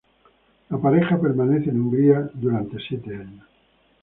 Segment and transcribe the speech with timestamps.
[0.69, 3.45] La pareja permanece en Hungría por siete años.